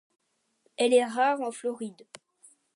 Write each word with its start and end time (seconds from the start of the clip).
Elle 0.77 0.93
est 0.95 1.05
rare 1.05 1.41
en 1.41 1.51
Floride. 1.51 2.07